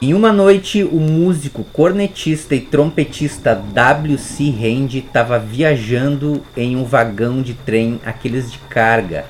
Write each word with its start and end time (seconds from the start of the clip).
Em 0.00 0.12
uma 0.12 0.30
noite, 0.30 0.84
o 0.84 1.00
músico, 1.00 1.64
cornetista 1.72 2.54
e 2.54 2.60
trompetista 2.60 3.54
W.C. 3.54 4.44
Hand 4.44 4.94
estava 4.94 5.38
viajando 5.38 6.42
em 6.54 6.76
um 6.76 6.84
vagão 6.84 7.40
de 7.40 7.54
trem, 7.54 7.98
aqueles 8.04 8.52
de 8.52 8.58
carga. 8.58 9.24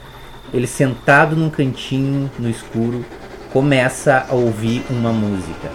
Ele 0.52 0.66
sentado 0.66 1.36
num 1.36 1.48
cantinho 1.48 2.28
no 2.36 2.50
escuro, 2.50 3.06
começa 3.52 4.26
a 4.28 4.34
ouvir 4.34 4.82
uma 4.90 5.12
música. 5.12 5.70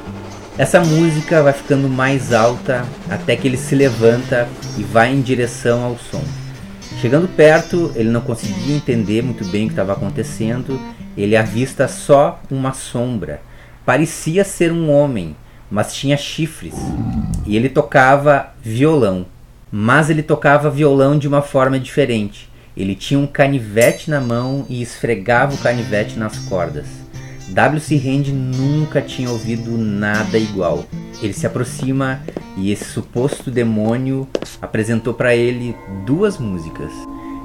Essa 0.58 0.82
música 0.82 1.42
vai 1.42 1.54
ficando 1.54 1.88
mais 1.88 2.34
alta 2.34 2.86
até 3.10 3.38
que 3.38 3.48
ele 3.48 3.58
se 3.58 3.74
levanta 3.74 4.46
e 4.78 4.84
vai 4.84 5.14
em 5.14 5.22
direção 5.22 5.86
ao 5.86 5.98
som. 5.98 6.24
Chegando 7.00 7.30
perto, 7.30 7.94
ele 7.96 8.10
não 8.10 8.20
conseguia 8.20 8.76
entender 8.76 9.24
muito 9.24 9.46
bem 9.46 9.64
o 9.64 9.68
que 9.68 9.72
estava 9.72 9.94
acontecendo. 9.94 10.78
Ele 11.16 11.38
avista 11.38 11.88
só 11.88 12.42
uma 12.52 12.74
sombra 12.74 13.40
parecia 13.86 14.44
ser 14.44 14.72
um 14.72 14.92
homem, 14.92 15.36
mas 15.70 15.94
tinha 15.94 16.18
chifres. 16.18 16.76
E 17.46 17.56
ele 17.56 17.70
tocava 17.70 18.54
violão. 18.62 19.26
Mas 19.72 20.10
ele 20.10 20.22
tocava 20.22 20.70
violão 20.70 21.18
de 21.18 21.28
uma 21.28 21.42
forma 21.42 21.80
diferente. 21.80 22.50
Ele 22.76 22.94
tinha 22.94 23.20
um 23.20 23.28
canivete 23.28 24.10
na 24.10 24.20
mão 24.20 24.66
e 24.70 24.82
esfregava 24.82 25.56
o 25.56 25.58
canivete 25.58 26.20
nas 26.20 26.38
cordas. 26.40 26.88
W.C. 27.50 27.96
Hand 27.96 28.32
nunca 28.34 29.02
tinha 29.02 29.30
ouvido 29.30 29.78
nada 29.78 30.38
igual. 30.38 30.86
Ele 31.22 31.34
se 31.34 31.46
aproxima 31.46 32.22
e 32.58 32.72
esse 32.72 32.86
suposto 32.86 33.52
demônio 33.52 34.28
apresentou 34.62 35.14
para 35.14 35.36
ele 35.36 35.76
duas 36.06 36.38
músicas. 36.38 36.92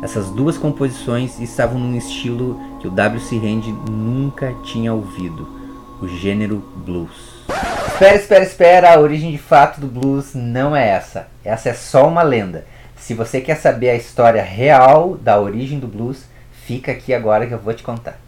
Essas 0.02 0.30
duas 0.30 0.59
composições 0.59 1.41
estavam 1.41 1.79
num 1.79 1.96
estilo 1.96 2.60
que 2.80 2.87
o 2.87 2.91
W.C. 2.91 3.37
Hand 3.37 3.91
nunca 3.91 4.55
tinha 4.65 4.93
ouvido 4.93 5.66
o 6.00 6.09
gênero 6.09 6.59
blues. 6.77 7.45
Espera, 7.86 8.16
espera, 8.16 8.45
espera, 8.45 8.95
a 8.95 9.01
origem 9.01 9.30
de 9.30 9.38
fato 9.38 9.80
do 9.80 9.87
blues 9.87 10.34
não 10.34 10.76
é 10.76 10.87
essa. 10.88 11.29
Essa 11.45 11.71
é 11.71 11.74
só 11.74 12.07
uma 12.07 12.23
lenda. 12.23 12.65
Se 12.96 13.15
você 13.15 13.40
quer 13.40 13.57
saber 13.57 13.90
a 13.90 13.95
história 13.95 14.43
real 14.43 15.16
da 15.16 15.40
origem 15.40 15.79
do 15.79 15.87
blues, 15.87 16.24
fica 16.66 16.93
aqui 16.93 17.15
agora 17.15 17.46
que 17.46 17.54
eu 17.54 17.59
vou 17.59 17.73
te 17.73 17.82
contar. 17.82 18.18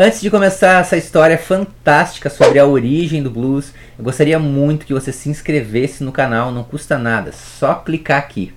Antes 0.00 0.20
de 0.20 0.30
começar 0.30 0.80
essa 0.80 0.96
história 0.96 1.36
fantástica 1.36 2.30
sobre 2.30 2.60
a 2.60 2.64
origem 2.64 3.20
do 3.20 3.30
blues, 3.30 3.74
eu 3.98 4.04
gostaria 4.04 4.38
muito 4.38 4.86
que 4.86 4.94
você 4.94 5.12
se 5.12 5.28
inscrevesse 5.28 6.04
no 6.04 6.12
canal, 6.12 6.52
não 6.52 6.62
custa 6.62 6.96
nada, 6.96 7.32
só 7.32 7.74
clicar 7.74 8.18
aqui. 8.18 8.54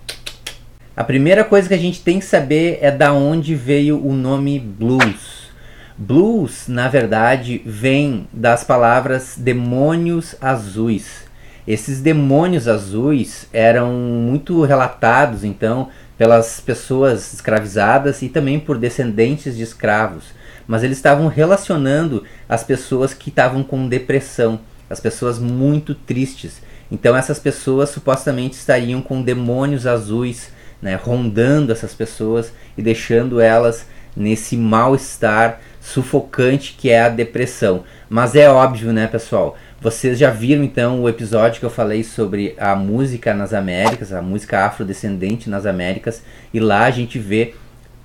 A 1.02 1.04
primeira 1.04 1.44
coisa 1.44 1.68
que 1.68 1.74
a 1.74 1.80
gente 1.80 2.02
tem 2.02 2.20
que 2.20 2.26
saber 2.26 2.78
é 2.80 2.92
da 2.92 3.12
onde 3.12 3.56
veio 3.56 4.00
o 4.06 4.14
nome 4.14 4.60
blues. 4.60 5.50
Blues, 5.98 6.68
na 6.68 6.88
verdade, 6.88 7.60
vem 7.66 8.28
das 8.32 8.64
palavras 8.64 9.34
demônios 9.36 10.36
azuis. 10.40 11.24
Esses 11.68 12.02
demônios 12.02 12.68
azuis 12.68 13.48
eram 13.52 13.92
muito 13.92 14.62
relatados, 14.62 15.44
então, 15.44 15.90
pelas 16.20 16.60
pessoas 16.60 17.34
escravizadas 17.34 18.22
e 18.22 18.30
também 18.30 18.60
por 18.60 18.78
descendentes 18.78 19.58
de 19.58 19.64
escravos. 19.64 20.26
Mas 20.68 20.84
eles 20.84 20.98
estavam 20.98 21.28
relacionando 21.28 22.26
as 22.48 22.64
pessoas 22.64 23.12
que 23.12 23.30
estavam 23.30 23.64
com 23.64 23.90
depressão, 23.90 24.60
as 24.88 25.00
pessoas 25.00 25.40
muito 25.40 25.96
tristes. 25.96 26.62
Então, 26.92 27.18
essas 27.18 27.40
pessoas 27.40 27.90
supostamente 27.90 28.54
estariam 28.56 29.02
com 29.02 29.24
demônios 29.24 29.88
azuis 29.88 30.61
né, 30.82 30.96
rondando 30.96 31.72
essas 31.72 31.94
pessoas 31.94 32.52
e 32.78 32.82
deixando 32.82 33.40
elas 33.40 33.86
nesse 34.16 34.58
mal-estar 34.58 35.62
sufocante 35.80 36.76
que 36.78 36.90
é 36.90 37.02
a 37.02 37.10
depressão. 37.10 37.84
Mas 38.10 38.36
é 38.36 38.50
óbvio, 38.50 38.92
né, 38.92 39.08
pessoal? 39.08 39.58
Vocês 39.80 40.20
já 40.20 40.30
viram 40.30 40.64
então 40.64 41.02
o 41.02 41.10
episódio 41.10 41.60
que 41.60 41.66
eu 41.66 41.70
falei 41.70 42.04
sobre 42.04 42.54
a 42.58 42.76
música 42.76 43.34
nas 43.34 43.54
Américas, 43.54 44.14
a 44.14 44.22
música 44.22 44.66
afrodescendente 44.66 45.50
nas 45.50 45.66
Américas, 45.66 46.22
e 46.54 46.60
lá 46.60 46.86
a 46.86 46.92
gente 46.92 47.18
vê 47.18 47.56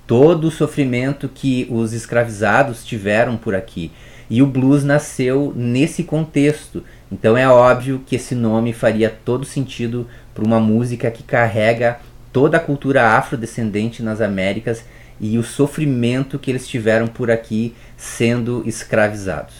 todo 0.07 0.47
o 0.47 0.51
sofrimento 0.51 1.29
que 1.29 1.67
os 1.69 1.93
escravizados 1.93 2.83
tiveram 2.83 3.37
por 3.37 3.53
aqui. 3.53 3.91
E 4.29 4.41
o 4.41 4.47
blues 4.47 4.83
nasceu 4.83 5.53
nesse 5.55 6.03
contexto. 6.03 6.83
Então 7.11 7.37
é 7.37 7.47
óbvio 7.47 8.01
que 8.05 8.15
esse 8.15 8.33
nome 8.33 8.73
faria 8.73 9.09
todo 9.23 9.45
sentido 9.45 10.07
para 10.33 10.43
uma 10.43 10.59
música 10.59 11.11
que 11.11 11.23
carrega 11.23 11.99
toda 12.31 12.57
a 12.57 12.59
cultura 12.59 13.17
afrodescendente 13.17 14.03
nas 14.03 14.21
Américas 14.21 14.83
e 15.19 15.37
o 15.37 15.43
sofrimento 15.43 16.37
que 16.37 16.51
eles 16.51 16.67
tiveram 16.67 17.07
por 17.07 17.31
aqui 17.31 17.73
sendo 17.95 18.63
escravizados. 18.65 19.55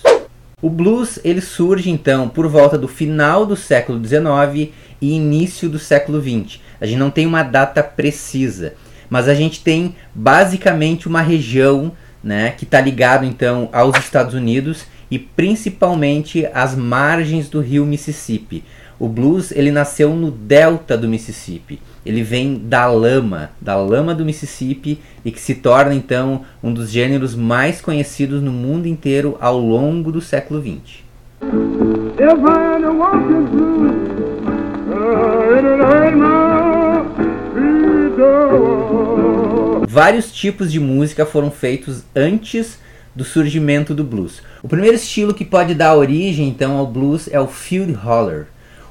O 0.61 0.69
blues 0.69 1.19
ele 1.23 1.41
surge 1.41 1.89
então 1.89 2.27
por 2.27 2.47
volta 2.47 2.77
do 2.77 2.87
final 2.87 3.45
do 3.45 3.55
século 3.55 4.03
XIX 4.03 4.73
e 4.99 5.13
início 5.13 5.69
do 5.69 5.77
século 5.77 6.21
XX. 6.21 6.59
A 6.81 6.85
gente 6.85 6.97
não 6.97 7.11
tem 7.11 7.25
uma 7.25 7.43
data 7.43 7.83
precisa, 7.83 8.73
mas 9.09 9.27
a 9.27 9.33
gente 9.33 9.63
tem 9.63 9.95
basicamente 10.13 11.07
uma 11.07 11.21
região 11.21 11.91
né, 12.23 12.51
que 12.51 12.63
está 12.63 12.81
ligado 12.81 13.25
então 13.25 13.69
aos 13.71 13.97
Estados 13.97 14.33
Unidos 14.33 14.85
e 15.09 15.17
principalmente 15.17 16.47
às 16.53 16.75
margens 16.75 17.49
do 17.49 17.61
rio 17.61 17.85
Mississippi. 17.85 18.63
O 18.99 19.07
blues 19.07 19.51
ele 19.51 19.69
nasceu 19.69 20.15
no 20.15 20.31
delta 20.31 20.97
do 20.97 21.07
Mississippi 21.07 21.79
ele 22.07 22.23
vem 22.23 22.57
da 22.57 22.87
lama, 22.87 23.49
da 23.59 23.75
lama 23.75 24.15
do 24.15 24.23
Mississippi 24.23 24.97
e 25.25 25.31
que 25.31 25.41
se 25.41 25.55
torna 25.55 25.93
então 25.93 26.41
um 26.63 26.73
dos 26.73 26.89
gêneros 26.89 27.35
mais 27.35 27.81
conhecidos 27.81 28.41
no 28.41 28.51
mundo 28.51 28.87
inteiro 28.87 29.37
ao 29.41 29.59
longo 29.59 30.09
do 30.09 30.21
século 30.21 30.61
XX. 30.61 31.03
Vários 39.89 40.31
tipos 40.31 40.71
de 40.71 40.79
música 40.79 41.25
foram 41.25 41.51
feitos 41.51 42.05
antes 42.15 42.79
do 43.13 43.25
surgimento 43.25 43.93
do 43.93 44.03
blues. 44.03 44.41
O 44.63 44.67
primeiro 44.69 44.95
estilo 44.95 45.33
que 45.33 45.43
pode 45.43 45.73
dar 45.73 45.95
origem 45.95 46.47
então 46.47 46.77
ao 46.77 46.87
blues 46.87 47.27
é 47.29 47.39
o 47.39 47.47
field 47.47 47.93
holler. 47.93 48.47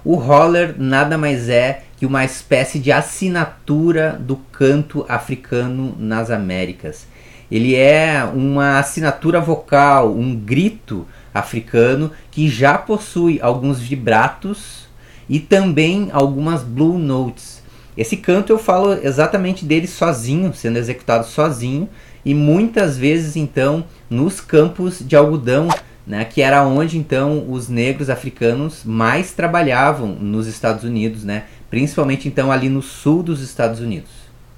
O 0.09 0.15
holler 0.15 0.77
nada 0.79 1.19
mais 1.19 1.49
é 1.49 1.83
que 1.97 2.07
uma 2.07 2.25
espécie 2.25 2.79
de 2.79 2.93
assinatura 2.93 4.17
do 4.21 4.37
canto 4.37 5.05
africano 5.09 5.97
nas 5.99 6.31
Américas. 6.31 7.09
Ele 7.51 7.75
é 7.75 8.23
uma 8.23 8.79
assinatura 8.79 9.41
vocal, 9.41 10.13
um 10.13 10.33
grito 10.33 11.05
africano 11.35 12.13
que 12.31 12.49
já 12.49 12.79
possui 12.79 13.41
alguns 13.43 13.81
vibratos 13.81 14.87
e 15.29 15.41
também 15.41 16.09
algumas 16.13 16.63
blue 16.63 16.99
notes. 16.99 17.61
Esse 17.99 18.17
canto 18.17 18.53
eu 18.53 18.61
falo 18.61 18.93
exatamente 18.93 19.65
dele 19.65 19.89
sozinho, 19.89 20.55
sendo 20.55 20.79
executado 20.79 21.27
sozinho 21.27 21.89
e 22.25 22.33
muitas 22.33 22.97
vezes 22.97 23.35
então 23.35 23.85
nos 24.09 24.41
campos 24.41 25.01
de 25.01 25.17
algodão, 25.17 25.67
né, 26.07 26.25
que 26.25 26.41
era 26.41 26.67
onde 26.67 26.97
então 26.97 27.51
os 27.51 27.69
negros 27.69 28.09
africanos 28.09 28.85
mais 28.85 29.33
trabalhavam 29.33 30.09
nos 30.09 30.47
Estados 30.47 30.85
Unidos, 30.85 31.25
né? 31.25 31.47
principalmente 31.69 32.29
então 32.29 32.53
ali 32.53 32.69
no 32.69 32.83
sul 32.83 33.23
dos 33.23 33.41
Estados 33.41 33.81
Unidos. 33.81 34.11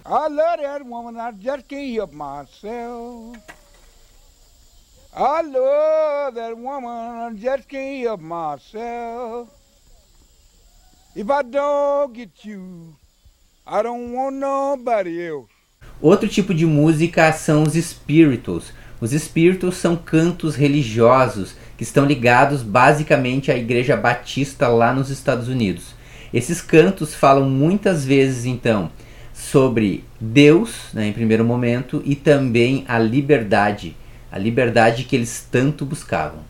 I 0.07 0.29
love 0.29 0.63
that 0.63 0.85
woman, 0.85 1.17
I 1.19 1.33
just 1.33 1.67
can't 1.69 1.95
help 1.95 2.13
myself. 2.13 3.39
I 5.15 5.43
love 5.43 6.35
that 6.35 6.55
woman, 6.55 7.29
I 7.29 7.35
just 7.35 7.69
can't 7.69 8.03
help 8.03 8.21
myself. 8.23 9.51
If 11.17 11.29
I 11.29 11.43
don't 11.43 12.15
get 12.15 12.45
you, 12.45 12.95
I 13.67 13.83
don't 13.83 14.15
want 14.15 14.37
nobody 14.37 15.21
else. 15.21 15.49
Outro 16.01 16.29
tipo 16.29 16.55
de 16.55 16.65
música 16.65 17.33
são 17.33 17.65
os 17.65 17.75
spirituals. 17.75 18.73
Os 19.01 19.13
spirituals 19.13 19.77
são 19.77 19.97
cantos 19.97 20.57
religiosos 20.57 21.55
que 21.77 21.85
estão 21.85 22.05
ligados 22.05 22.63
basicamente 22.63 23.51
à 23.51 23.57
Igreja 23.57 23.97
Batista 23.97 24.67
lá 24.67 24.93
nos 24.93 25.11
Estados 25.11 25.49
Unidos. 25.49 25.95
Esses 26.35 26.61
cantos 26.61 27.15
falam 27.15 27.49
muitas 27.49 28.05
vezes, 28.05 28.45
então, 28.45 28.91
sobre 29.33 30.05
Deus, 30.21 30.89
né, 30.93 31.07
em 31.07 31.13
primeiro 31.13 31.45
momento, 31.45 32.03
e 32.05 32.17
também 32.17 32.85
a 32.89 32.99
liberdade, 32.99 33.97
a 34.31 34.39
liberdade 34.39 35.05
que 35.05 35.15
eles 35.15 35.47
tanto 35.51 35.87
buscavam. 35.87 36.41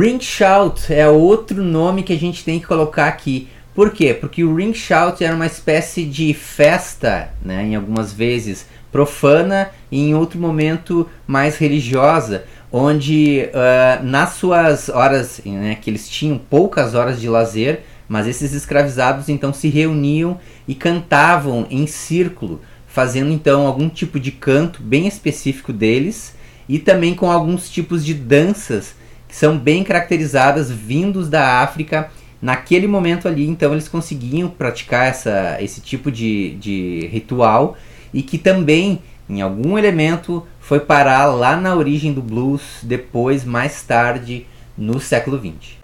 Ring 0.00 0.18
Shout 0.18 0.90
é 0.90 1.06
outro 1.06 1.62
nome 1.62 2.02
que 2.02 2.14
a 2.14 2.18
gente 2.18 2.42
tem 2.42 2.58
que 2.58 2.66
colocar 2.66 3.06
aqui. 3.06 3.48
Por 3.74 3.90
quê? 3.90 4.14
Porque 4.14 4.42
o 4.42 4.54
Ring 4.54 4.72
Shout 4.72 5.22
era 5.22 5.36
uma 5.36 5.44
espécie 5.44 6.06
de 6.06 6.32
festa, 6.32 7.28
né, 7.44 7.66
em 7.66 7.76
algumas 7.76 8.10
vezes 8.10 8.64
profana 8.90 9.70
e 9.92 10.00
em 10.00 10.14
outro 10.14 10.40
momento 10.40 11.06
mais 11.26 11.58
religiosa, 11.58 12.44
onde 12.72 13.50
uh, 13.52 14.02
nas 14.02 14.30
suas 14.30 14.88
horas, 14.88 15.38
né, 15.44 15.76
que 15.78 15.90
eles 15.90 16.08
tinham 16.08 16.38
poucas 16.38 16.94
horas 16.94 17.20
de 17.20 17.28
lazer, 17.28 17.82
mas 18.08 18.26
esses 18.26 18.54
escravizados 18.54 19.28
então 19.28 19.52
se 19.52 19.68
reuniam 19.68 20.40
e 20.66 20.74
cantavam 20.74 21.66
em 21.68 21.86
círculo, 21.86 22.62
fazendo 22.86 23.30
então 23.30 23.66
algum 23.66 23.90
tipo 23.90 24.18
de 24.18 24.32
canto 24.32 24.82
bem 24.82 25.06
específico 25.06 25.74
deles 25.74 26.34
e 26.66 26.78
também 26.78 27.14
com 27.14 27.30
alguns 27.30 27.68
tipos 27.68 28.02
de 28.02 28.14
danças 28.14 28.98
que 29.30 29.36
são 29.36 29.56
bem 29.56 29.84
caracterizadas 29.84 30.70
vindos 30.70 31.28
da 31.28 31.62
África. 31.62 32.10
Naquele 32.42 32.88
momento 32.88 33.28
ali, 33.28 33.46
então, 33.46 33.72
eles 33.72 33.86
conseguiam 33.86 34.48
praticar 34.48 35.06
essa, 35.06 35.56
esse 35.60 35.80
tipo 35.80 36.10
de, 36.10 36.56
de 36.56 37.08
ritual 37.12 37.76
e 38.12 38.22
que 38.22 38.36
também, 38.36 39.00
em 39.28 39.40
algum 39.40 39.78
elemento, 39.78 40.44
foi 40.58 40.80
parar 40.80 41.26
lá 41.26 41.56
na 41.56 41.76
origem 41.76 42.12
do 42.12 42.20
blues, 42.20 42.80
depois, 42.82 43.44
mais 43.44 43.82
tarde, 43.82 44.46
no 44.76 44.98
século 44.98 45.38
XX. 45.38 45.79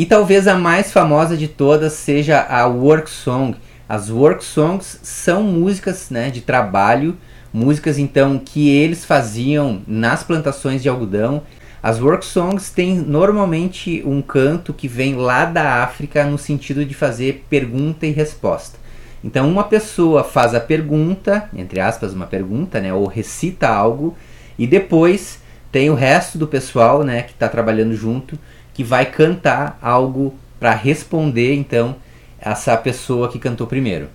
E 0.00 0.06
talvez 0.06 0.48
a 0.48 0.56
mais 0.56 0.90
famosa 0.90 1.36
de 1.36 1.46
todas 1.46 1.92
seja 1.92 2.40
a 2.40 2.66
work 2.66 3.10
song. 3.10 3.54
As 3.86 4.08
work 4.08 4.42
songs 4.42 4.98
são 5.02 5.42
músicas 5.42 6.08
né, 6.08 6.30
de 6.30 6.40
trabalho, 6.40 7.18
músicas 7.52 7.98
então 7.98 8.38
que 8.38 8.70
eles 8.70 9.04
faziam 9.04 9.82
nas 9.86 10.22
plantações 10.22 10.82
de 10.82 10.88
algodão. 10.88 11.42
As 11.82 12.00
work 12.00 12.24
songs 12.24 12.70
têm 12.70 12.96
normalmente 12.96 14.02
um 14.06 14.22
canto 14.22 14.72
que 14.72 14.88
vem 14.88 15.16
lá 15.16 15.44
da 15.44 15.82
África 15.84 16.24
no 16.24 16.38
sentido 16.38 16.82
de 16.82 16.94
fazer 16.94 17.44
pergunta 17.50 18.06
e 18.06 18.10
resposta. 18.10 18.78
Então 19.22 19.50
uma 19.50 19.64
pessoa 19.64 20.24
faz 20.24 20.54
a 20.54 20.60
pergunta, 20.60 21.50
entre 21.54 21.78
aspas, 21.78 22.14
uma 22.14 22.26
pergunta, 22.26 22.80
né, 22.80 22.90
ou 22.90 23.06
recita 23.06 23.68
algo, 23.68 24.16
e 24.58 24.66
depois 24.66 25.40
tem 25.70 25.90
o 25.90 25.94
resto 25.94 26.38
do 26.38 26.48
pessoal, 26.48 27.04
né, 27.04 27.22
que 27.22 27.32
está 27.32 27.50
trabalhando 27.50 27.94
junto, 27.94 28.38
que 28.74 28.84
vai 28.84 29.06
cantar 29.06 29.78
algo 29.82 30.34
para 30.58 30.74
responder 30.74 31.54
então 31.54 31.96
essa 32.38 32.76
pessoa 32.76 33.28
que 33.30 33.38
cantou 33.38 33.66
primeiro. 33.66 34.08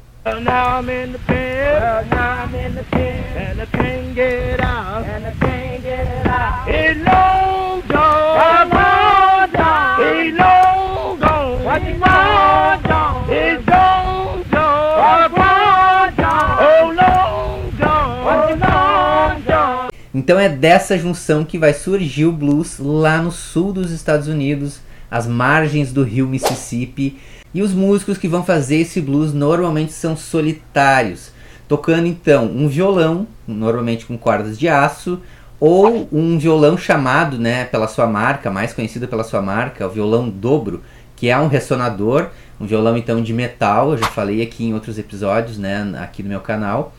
Então 20.25 20.39
é 20.39 20.49
dessa 20.49 20.97
junção 20.97 21.45
que 21.45 21.55
vai 21.55 21.71
surgir 21.71 22.25
o 22.25 22.31
blues 22.31 22.79
lá 22.79 23.21
no 23.21 23.31
sul 23.31 23.71
dos 23.71 23.91
Estados 23.91 24.27
Unidos, 24.27 24.79
às 25.09 25.27
margens 25.27 25.93
do 25.93 26.01
rio 26.01 26.25
Mississippi. 26.27 27.19
E 27.53 27.61
os 27.61 27.73
músicos 27.73 28.17
que 28.17 28.27
vão 28.27 28.43
fazer 28.43 28.77
esse 28.77 28.99
blues 28.99 29.35
normalmente 29.35 29.93
são 29.93 30.17
solitários, 30.17 31.29
tocando 31.67 32.07
então 32.07 32.45
um 32.45 32.67
violão, 32.67 33.27
normalmente 33.47 34.07
com 34.07 34.17
cordas 34.17 34.57
de 34.57 34.67
aço, 34.67 35.21
ou 35.59 36.09
um 36.11 36.39
violão 36.39 36.75
chamado, 36.75 37.37
né, 37.37 37.65
pela 37.65 37.87
sua 37.87 38.07
marca, 38.07 38.49
mais 38.49 38.73
conhecido 38.73 39.07
pela 39.07 39.23
sua 39.23 39.43
marca, 39.43 39.85
o 39.85 39.91
violão 39.91 40.27
dobro, 40.27 40.81
que 41.15 41.29
é 41.29 41.37
um 41.37 41.47
ressonador, 41.47 42.29
um 42.59 42.65
violão 42.65 42.97
então 42.97 43.21
de 43.21 43.31
metal, 43.31 43.91
eu 43.91 43.99
já 43.99 44.07
falei 44.07 44.41
aqui 44.41 44.65
em 44.65 44.73
outros 44.73 44.97
episódios, 44.97 45.59
né, 45.59 45.93
aqui 45.99 46.23
no 46.23 46.29
meu 46.29 46.39
canal. 46.39 46.95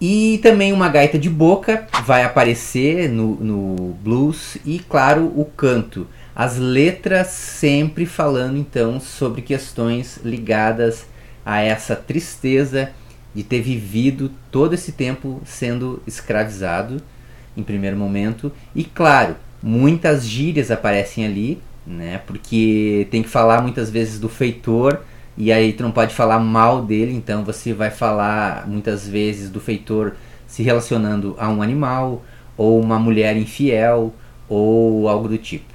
E 0.00 0.38
também 0.42 0.72
uma 0.72 0.88
gaita 0.88 1.18
de 1.18 1.28
boca 1.28 1.86
vai 2.06 2.24
aparecer 2.24 3.08
no, 3.10 3.34
no 3.34 3.92
blues 4.02 4.56
e, 4.64 4.78
claro, 4.78 5.26
o 5.36 5.44
canto. 5.44 6.06
As 6.34 6.56
letras 6.56 7.26
sempre 7.26 8.06
falando 8.06 8.56
então 8.56 8.98
sobre 8.98 9.42
questões 9.42 10.18
ligadas 10.24 11.06
a 11.44 11.60
essa 11.60 11.94
tristeza 11.94 12.92
de 13.34 13.42
ter 13.42 13.60
vivido 13.60 14.30
todo 14.50 14.74
esse 14.74 14.92
tempo 14.92 15.42
sendo 15.44 16.02
escravizado 16.06 17.02
em 17.54 17.62
primeiro 17.62 17.96
momento. 17.96 18.50
E 18.74 18.84
claro, 18.84 19.36
muitas 19.62 20.26
gírias 20.26 20.70
aparecem 20.70 21.26
ali, 21.26 21.60
né? 21.86 22.22
Porque 22.26 23.06
tem 23.10 23.22
que 23.22 23.28
falar 23.28 23.60
muitas 23.60 23.90
vezes 23.90 24.18
do 24.18 24.30
feitor 24.30 25.00
e 25.40 25.50
aí 25.50 25.72
tu 25.72 25.82
não 25.82 25.90
pode 25.90 26.14
falar 26.14 26.38
mal 26.38 26.82
dele, 26.82 27.14
então 27.14 27.42
você 27.42 27.72
vai 27.72 27.90
falar 27.90 28.68
muitas 28.68 29.08
vezes 29.08 29.48
do 29.48 29.58
feitor 29.58 30.12
se 30.46 30.62
relacionando 30.62 31.34
a 31.38 31.48
um 31.48 31.62
animal, 31.62 32.22
ou 32.58 32.78
uma 32.78 32.98
mulher 32.98 33.34
infiel, 33.38 34.12
ou 34.46 35.08
algo 35.08 35.30
do 35.30 35.38
tipo. 35.38 35.72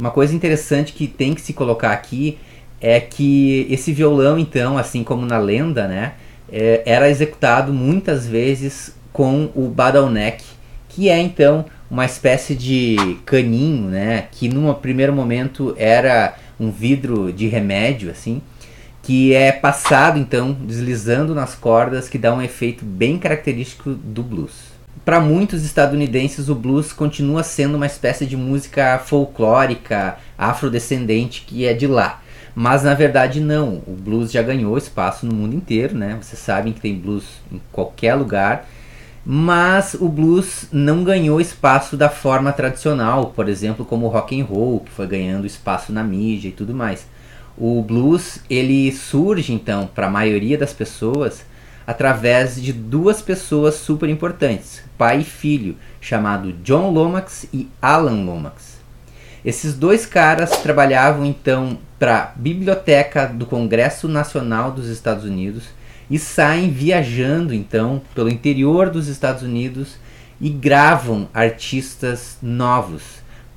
Uma 0.00 0.10
coisa 0.10 0.34
interessante 0.34 0.94
que 0.94 1.06
tem 1.06 1.34
que 1.34 1.42
se 1.42 1.52
colocar 1.52 1.92
aqui 1.92 2.38
é 2.80 2.98
que 2.98 3.66
esse 3.68 3.92
violão, 3.92 4.38
então, 4.38 4.78
assim 4.78 5.04
como 5.04 5.26
na 5.26 5.36
lenda, 5.36 5.86
né, 5.86 6.14
é, 6.50 6.82
era 6.86 7.10
executado 7.10 7.74
muitas 7.74 8.26
vezes 8.26 8.96
com 9.12 9.50
o 9.54 9.68
bottleneck, 9.68 10.42
que 10.88 11.10
é 11.10 11.20
então 11.20 11.66
uma 11.90 12.06
espécie 12.06 12.54
de 12.54 13.18
caninho, 13.26 13.90
né, 13.90 14.28
que 14.32 14.48
num 14.48 14.72
primeiro 14.72 15.12
momento 15.12 15.74
era 15.76 16.34
um 16.58 16.70
vidro 16.70 17.30
de 17.30 17.46
remédio, 17.46 18.10
assim, 18.10 18.40
que 19.06 19.32
é 19.32 19.52
passado 19.52 20.18
então 20.18 20.52
deslizando 20.52 21.32
nas 21.32 21.54
cordas, 21.54 22.08
que 22.08 22.18
dá 22.18 22.34
um 22.34 22.42
efeito 22.42 22.84
bem 22.84 23.16
característico 23.16 23.90
do 23.90 24.20
blues. 24.20 24.72
Para 25.04 25.20
muitos 25.20 25.64
estadunidenses, 25.64 26.48
o 26.48 26.56
blues 26.56 26.92
continua 26.92 27.44
sendo 27.44 27.76
uma 27.76 27.86
espécie 27.86 28.26
de 28.26 28.36
música 28.36 28.98
folclórica, 28.98 30.16
afrodescendente 30.36 31.44
que 31.46 31.64
é 31.64 31.72
de 31.72 31.86
lá. 31.86 32.20
Mas 32.52 32.82
na 32.82 32.94
verdade 32.94 33.38
não, 33.38 33.80
o 33.86 33.92
blues 33.92 34.32
já 34.32 34.42
ganhou 34.42 34.76
espaço 34.76 35.24
no 35.24 35.32
mundo 35.32 35.54
inteiro, 35.54 35.96
né? 35.96 36.18
Vocês 36.20 36.40
sabem 36.40 36.72
que 36.72 36.80
tem 36.80 36.98
blues 36.98 37.26
em 37.52 37.60
qualquer 37.70 38.16
lugar, 38.16 38.68
mas 39.24 39.94
o 39.94 40.08
blues 40.08 40.66
não 40.72 41.04
ganhou 41.04 41.40
espaço 41.40 41.96
da 41.96 42.08
forma 42.08 42.52
tradicional, 42.52 43.26
por 43.26 43.48
exemplo, 43.48 43.84
como 43.84 44.06
o 44.06 44.08
rock 44.08 44.40
and 44.40 44.44
roll, 44.44 44.80
que 44.80 44.90
foi 44.90 45.06
ganhando 45.06 45.46
espaço 45.46 45.92
na 45.92 46.02
mídia 46.02 46.48
e 46.48 46.52
tudo 46.52 46.74
mais. 46.74 47.06
O 47.58 47.80
blues 47.82 48.40
ele 48.50 48.92
surge 48.92 49.52
então 49.52 49.86
para 49.86 50.06
a 50.08 50.10
maioria 50.10 50.58
das 50.58 50.72
pessoas 50.74 51.44
através 51.86 52.60
de 52.60 52.72
duas 52.72 53.22
pessoas 53.22 53.76
super 53.76 54.08
importantes, 54.10 54.82
pai 54.98 55.20
e 55.20 55.24
filho, 55.24 55.76
chamado 56.00 56.52
John 56.64 56.90
Lomax 56.90 57.46
e 57.54 57.68
Alan 57.80 58.24
Lomax. 58.24 58.76
Esses 59.44 59.74
dois 59.74 60.04
caras 60.04 60.50
trabalhavam 60.58 61.24
então 61.24 61.78
para 61.98 62.18
a 62.18 62.26
biblioteca 62.34 63.26
do 63.26 63.46
Congresso 63.46 64.08
Nacional 64.08 64.72
dos 64.72 64.88
Estados 64.88 65.24
Unidos 65.24 65.64
e 66.10 66.18
saem 66.18 66.70
viajando 66.70 67.54
então 67.54 68.02
pelo 68.14 68.28
interior 68.28 68.90
dos 68.90 69.08
Estados 69.08 69.42
Unidos 69.42 69.96
e 70.40 70.50
gravam 70.50 71.28
artistas 71.32 72.36
novos 72.42 73.02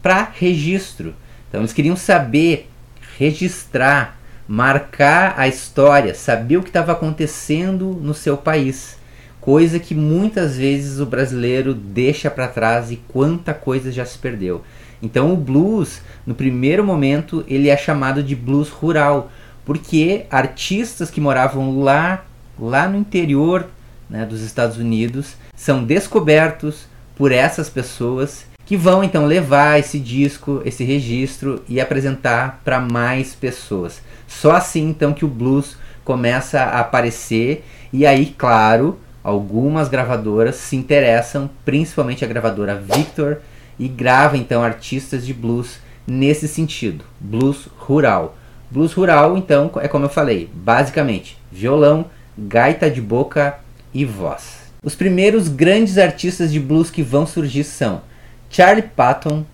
para 0.02 0.32
registro. 0.32 1.16
Então 1.50 1.62
eles 1.62 1.74
queriam 1.74 1.96
saber 1.96 2.70
registrar, 3.20 4.18
marcar 4.48 5.34
a 5.38 5.46
história, 5.46 6.16
saber 6.16 6.56
o 6.56 6.64
que 6.64 6.70
estava 6.70 6.94
acontecendo 6.94 7.88
no 8.02 8.14
seu 8.14 8.38
país. 8.38 8.98
Coisa 9.42 9.78
que 9.78 9.94
muitas 9.94 10.56
vezes 10.56 11.02
o 11.02 11.06
brasileiro 11.06 11.74
deixa 11.74 12.32
para 12.32 12.48
trás 12.48 12.92
e 12.92 12.96
quanta 12.96 13.54
coisa 13.54 13.92
já 13.92 14.06
se 14.06 14.18
perdeu. 14.18 14.64
Então 15.04 15.34
o 15.34 15.36
blues, 15.38 16.02
no 16.26 16.34
primeiro 16.34 16.82
momento, 16.82 17.44
ele 17.46 17.68
é 17.68 17.76
chamado 17.76 18.24
de 18.24 18.38
blues 18.38 18.70
rural, 18.70 19.30
porque 19.66 20.26
artistas 20.32 21.12
que 21.12 21.20
moravam 21.20 21.82
lá, 21.82 22.24
lá 22.58 22.88
no 22.88 22.98
interior 22.98 23.68
né, 24.10 24.26
dos 24.26 24.42
Estados 24.42 24.78
Unidos, 24.78 25.36
são 25.54 25.84
descobertos 25.84 26.86
por 27.18 27.34
essas 27.34 27.70
pessoas 27.70 28.49
que 28.70 28.78
vão 28.78 29.04
então 29.04 29.26
levar 29.26 29.80
esse 29.80 29.98
disco, 29.98 30.62
esse 30.64 30.84
registro 30.84 31.64
e 31.68 31.82
apresentar 31.82 32.62
para 32.64 32.80
mais 32.80 33.34
pessoas. 33.34 34.00
Só 34.28 34.52
assim 34.52 34.90
então 34.90 35.12
que 35.12 35.26
o 35.26 35.28
blues 35.28 35.76
começa 36.06 36.62
a 36.62 36.82
aparecer 36.82 37.66
e 37.92 38.06
aí, 38.06 38.28
claro, 38.28 39.00
algumas 39.24 39.90
gravadoras 39.90 40.56
se 40.58 40.76
interessam, 40.76 41.50
principalmente 41.66 42.24
a 42.24 42.28
gravadora 42.28 42.76
Victor, 42.76 43.40
e 43.80 43.88
grava 43.88 44.38
então 44.38 44.62
artistas 44.62 45.26
de 45.26 45.34
blues 45.34 45.80
nesse 46.06 46.48
sentido, 46.48 47.04
blues 47.20 47.68
rural. 47.76 48.38
Blues 48.70 48.94
rural, 48.94 49.36
então, 49.36 49.72
é 49.82 49.88
como 49.88 50.06
eu 50.06 50.10
falei, 50.10 50.48
basicamente 50.54 51.40
violão, 51.52 52.06
gaita 52.38 52.88
de 52.88 53.02
boca 53.02 53.58
e 53.92 54.06
voz. 54.06 54.60
Os 54.84 54.94
primeiros 54.94 55.48
grandes 55.48 55.98
artistas 55.98 56.52
de 56.52 56.60
blues 56.60 56.92
que 56.92 57.02
vão 57.02 57.26
surgir 57.26 57.64
são 57.64 58.08
Charlie 58.50 58.82
Patton, 58.82 59.46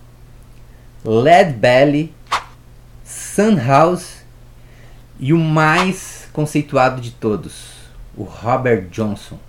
Led 1.04 1.54
Belly, 1.54 2.14
Sunhouse 3.04 4.25
e 5.20 5.34
o 5.34 5.38
mais 5.38 6.30
conceituado 6.32 7.02
de 7.02 7.12
todos, 7.12 7.92
o 8.16 8.24
Robert 8.24 8.88
Johnson. 8.90 9.40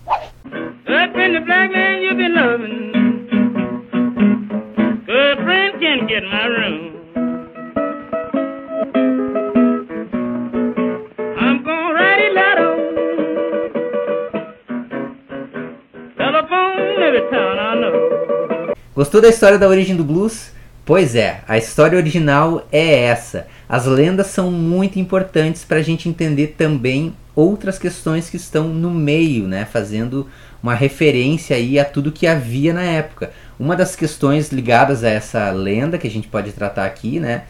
Gostou 18.97 19.21
da 19.21 19.29
história 19.29 19.59
da 19.59 19.69
origem 19.69 19.95
do 19.95 20.03
blues? 20.03 20.53
Pois 20.83 21.15
é, 21.15 21.43
a 21.47 21.59
história 21.59 21.99
original 21.99 22.67
é 22.73 23.03
essa. 23.03 23.47
As 23.69 23.85
lendas 23.85 24.29
são 24.29 24.51
muito 24.51 24.99
importantes 24.99 25.67
para 25.67 25.77
a 25.77 25.83
gente 25.83 26.09
entender 26.09 26.55
também 26.57 27.15
outras 27.35 27.79
questões 27.79 28.31
que 28.31 28.39
estão 28.39 28.69
no 28.69 28.91
meio, 28.91 29.47
né, 29.47 29.67
fazendo 29.71 30.27
uma 30.63 30.75
referência 30.75 31.55
aí 31.55 31.79
a 31.79 31.85
tudo 31.85 32.11
que 32.11 32.27
havia 32.27 32.73
na 32.73 32.85
época. 32.85 33.31
Uma 33.61 33.77
das 33.77 33.95
questões 33.95 34.51
ligadas 34.51 35.05
a 35.05 35.11
essa 35.11 35.51
lenda 35.51 35.99
que 35.99 36.07
a 36.07 36.11
gente 36.11 36.29
pode 36.29 36.53
tratar 36.53 36.87
aqui, 36.87 37.21
né, 37.21 37.43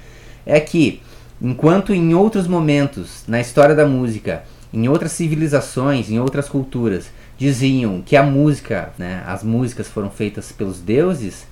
é 0.44 0.58
que 0.58 1.00
enquanto 1.40 1.94
em 1.94 2.12
outros 2.12 2.48
momentos 2.48 3.22
na 3.28 3.40
história 3.40 3.76
da 3.76 3.86
música, 3.86 4.42
em 4.74 4.88
outras 4.88 5.12
civilizações, 5.12 6.10
em 6.10 6.18
outras 6.18 6.48
culturas, 6.48 7.08
diziam 7.36 8.00
que 8.00 8.16
a 8.16 8.22
música, 8.22 8.92
né, 8.98 9.22
as 9.26 9.42
músicas 9.42 9.88
foram 9.88 10.10
feitas 10.10 10.52
pelos 10.52 10.80
deuses, 10.80 11.46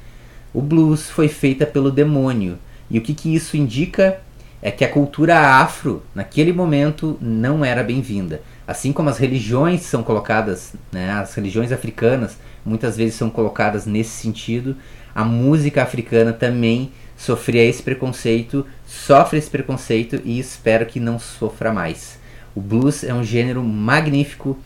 o 0.53 0.62
blues 0.62 1.11
foi 1.11 1.29
feita 1.29 1.67
pelo 1.67 1.91
demônio. 1.91 2.59
E 2.91 2.99
o 2.99 3.03
que, 3.03 3.14
que 3.14 3.35
isso 3.35 3.57
indica? 3.57 4.21
É 4.62 4.71
que 4.71 4.85
a 4.85 4.88
cultura 4.88 5.38
afro, 5.38 6.03
naquele 6.14 6.53
momento, 6.53 7.19
não 7.21 7.64
era 7.64 7.83
bem-vinda. 7.83 8.41
Assim 8.67 8.93
como 8.93 9.11
as 9.11 9.19
religiões 9.19 9.83
são 9.83 10.03
colocadas, 10.03 10.73
né, 10.91 11.11
as 11.11 11.35
religiões 11.35 11.71
africanas 11.71 12.38
muitas 12.64 12.97
vezes 12.97 13.14
são 13.14 13.29
colocadas 13.29 13.85
nesse 13.85 14.11
sentido, 14.11 14.75
a 15.14 15.23
música 15.23 15.83
africana 15.83 16.33
também 16.33 16.91
sofria 17.17 17.62
esse 17.62 17.83
preconceito, 17.83 18.67
sofre 18.87 19.38
esse 19.38 19.50
preconceito 19.50 20.21
e 20.25 20.38
espero 20.38 20.87
que 20.87 20.99
não 20.99 21.19
sofra 21.19 21.73
mais. 21.73 22.19
O 22.55 22.61
blues 22.61 23.05
é 23.05 23.12
um 23.12 23.23
gênero 23.23 23.62
magnífico, 23.62 24.59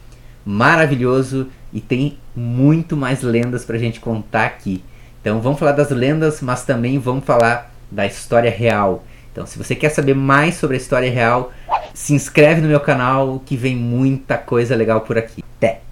maravilhoso 0.49 1.49
e 1.71 1.79
tem 1.79 2.17
muito 2.35 2.97
mais 2.97 3.23
lendas 3.23 3.67
para 3.67 3.77
a 3.77 3.79
gente 3.79 4.01
contar 4.01 4.47
aqui. 4.47 4.83
Então 5.21 5.43
vamos 5.43 5.59
falar 5.59 5.73
das 5.73 5.91
lendas, 5.91 6.41
mas 6.41 6.65
também 6.65 6.99
vamos 6.99 7.27
falar 7.27 7.71
da 7.91 8.07
história 8.07 8.51
real. 8.51 9.05
Então, 9.31 9.47
se 9.47 9.59
você 9.59 9.75
quer 9.75 9.91
saber 9.91 10.15
mais 10.15 10.55
sobre 10.55 10.77
a 10.77 10.81
história 10.81 11.11
real, 11.11 11.53
se 11.93 12.15
inscreve 12.15 12.63
no 12.63 12.69
meu 12.69 12.81
canal 12.81 13.43
que 13.45 13.57
vem 13.57 13.77
muita 13.77 14.39
coisa 14.39 14.75
legal 14.75 15.03
por 15.03 15.19
aqui. 15.19 15.45
Até! 15.59 15.88